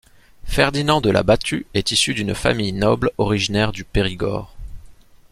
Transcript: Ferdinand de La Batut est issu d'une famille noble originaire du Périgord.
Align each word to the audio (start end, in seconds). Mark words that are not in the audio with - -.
Ferdinand 0.45 0.99
de 0.99 1.11
La 1.11 1.21
Batut 1.21 1.67
est 1.75 1.91
issu 1.91 2.15
d'une 2.15 2.33
famille 2.33 2.73
noble 2.73 3.11
originaire 3.19 3.71
du 3.71 3.83
Périgord. 3.83 4.55